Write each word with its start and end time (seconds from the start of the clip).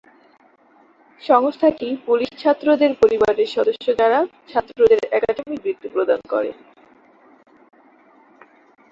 সংস্থাটি 1.21 1.87
পুলিশ 2.05 2.31
ছাত্রদের 2.37 2.91
পরিবারের 3.01 3.49
সদস্য 3.55 3.85
যারা 3.99 4.19
ছাত্রদের 4.49 4.99
একাডেমিক 5.11 5.59
বৃত্তি 5.63 5.87
প্রদান 5.95 6.19
করে। 6.29 6.51